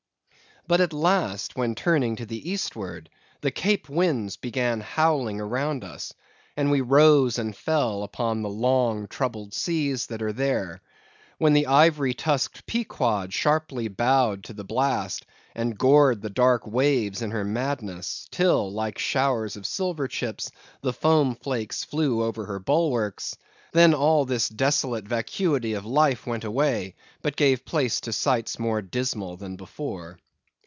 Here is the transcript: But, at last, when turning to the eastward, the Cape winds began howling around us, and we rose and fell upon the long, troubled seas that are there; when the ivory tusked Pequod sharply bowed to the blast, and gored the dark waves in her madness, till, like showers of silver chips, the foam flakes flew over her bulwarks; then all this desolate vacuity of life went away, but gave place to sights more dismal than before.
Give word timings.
But, 0.67 0.79
at 0.79 0.93
last, 0.93 1.55
when 1.57 1.73
turning 1.73 2.15
to 2.17 2.25
the 2.25 2.49
eastward, 2.49 3.09
the 3.41 3.49
Cape 3.49 3.89
winds 3.89 4.37
began 4.37 4.79
howling 4.79 5.41
around 5.41 5.83
us, 5.83 6.13
and 6.55 6.69
we 6.69 6.81
rose 6.81 7.39
and 7.39 7.53
fell 7.55 8.03
upon 8.03 8.41
the 8.43 8.49
long, 8.49 9.07
troubled 9.07 9.55
seas 9.55 10.05
that 10.07 10.21
are 10.21 10.31
there; 10.31 10.79
when 11.39 11.53
the 11.53 11.65
ivory 11.65 12.13
tusked 12.13 12.67
Pequod 12.67 13.33
sharply 13.33 13.87
bowed 13.87 14.43
to 14.45 14.53
the 14.53 14.63
blast, 14.63 15.25
and 15.55 15.77
gored 15.79 16.21
the 16.21 16.29
dark 16.29 16.67
waves 16.67 17.23
in 17.23 17.31
her 17.31 17.43
madness, 17.43 18.27
till, 18.29 18.71
like 18.71 18.99
showers 18.99 19.55
of 19.57 19.65
silver 19.65 20.07
chips, 20.07 20.51
the 20.81 20.93
foam 20.93 21.35
flakes 21.35 21.83
flew 21.83 22.23
over 22.23 22.45
her 22.45 22.59
bulwarks; 22.59 23.35
then 23.73 23.95
all 23.95 24.25
this 24.25 24.47
desolate 24.47 25.07
vacuity 25.07 25.73
of 25.73 25.85
life 25.87 26.27
went 26.27 26.43
away, 26.43 26.95
but 27.23 27.35
gave 27.35 27.65
place 27.65 27.99
to 28.01 28.13
sights 28.13 28.59
more 28.59 28.83
dismal 28.83 29.35
than 29.35 29.55
before. 29.55 30.19